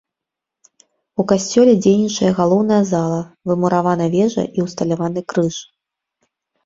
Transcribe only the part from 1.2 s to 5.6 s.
У касцёле дзейнічае галоўная зала, вымуравана вежа і ўсталяваны крыж.